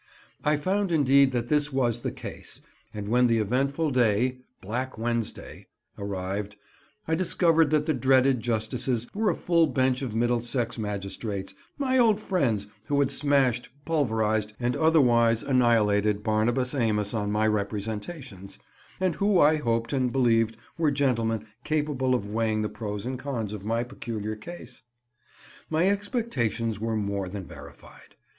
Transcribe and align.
I 0.43 0.57
found, 0.57 0.91
indeed, 0.91 1.31
that 1.33 1.47
this 1.47 1.71
was 1.71 2.01
the 2.01 2.11
case, 2.11 2.59
and 2.91 3.07
when 3.07 3.27
the 3.27 3.37
eventful 3.37 3.91
day—Black 3.91 4.97
Wednesday—arrived, 4.97 6.55
I 7.07 7.13
discovered 7.13 7.69
that 7.69 7.85
the 7.85 7.93
dreaded 7.93 8.39
justices 8.39 9.05
were 9.13 9.29
a 9.29 9.35
full 9.35 9.67
bench 9.67 10.01
of 10.01 10.15
Middlesex 10.15 10.79
magistrates, 10.79 11.53
my 11.77 11.99
old 11.99 12.19
friends 12.19 12.65
who 12.87 12.99
had 12.99 13.11
smashed, 13.11 13.69
pulverized, 13.85 14.53
and 14.59 14.75
otherwise 14.75 15.43
annihilated 15.43 16.23
Barnabas 16.23 16.73
Amos 16.73 17.13
on 17.13 17.31
my 17.31 17.45
representations, 17.45 18.57
and 18.99 19.13
who 19.13 19.39
I 19.39 19.57
hoped 19.57 19.93
and 19.93 20.11
believed 20.11 20.57
were 20.79 20.89
gentlemen 20.89 21.45
capable 21.63 22.15
of 22.15 22.27
weighing 22.31 22.63
the 22.63 22.69
pros 22.69 23.05
and 23.05 23.19
cons 23.19 23.53
of 23.53 23.63
my 23.63 23.83
peculiar 23.83 24.35
case. 24.35 24.81
My 25.69 25.87
expectations 25.89 26.79
were 26.79 26.95
more 26.95 27.29
than 27.29 27.45
verified. 27.45 28.15